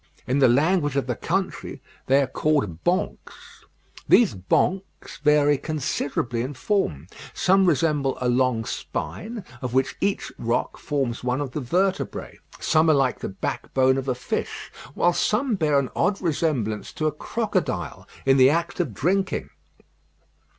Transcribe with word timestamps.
In 0.25 0.39
the 0.39 0.47
language 0.47 0.95
of 0.95 1.05
the 1.05 1.15
country 1.15 1.79
they 2.07 2.23
are 2.23 2.25
called 2.25 2.83
"Banques." 2.83 3.65
These 4.09 4.33
banques 4.33 5.17
vary 5.17 5.59
considerably 5.59 6.41
in 6.41 6.55
form. 6.55 7.05
Some 7.35 7.67
resemble 7.67 8.17
a 8.19 8.27
long 8.27 8.65
spine, 8.65 9.45
of 9.61 9.75
which 9.75 9.95
each 10.01 10.31
rock 10.39 10.77
forms 10.79 11.23
one 11.23 11.39
of 11.39 11.51
the 11.51 11.61
vertebræ; 11.61 12.37
others 12.55 12.75
are 12.75 12.83
like 12.85 13.19
the 13.19 13.29
backbone 13.29 13.99
of 13.99 14.07
a 14.07 14.15
fish; 14.15 14.71
while 14.95 15.13
some 15.13 15.53
bear 15.53 15.77
an 15.77 15.91
odd 15.95 16.19
resemblance 16.19 16.91
to 16.93 17.05
a 17.05 17.11
crocodile 17.11 18.07
in 18.25 18.37
the 18.37 18.49
act 18.49 18.79
of 18.79 18.95
drinking. 18.95 19.51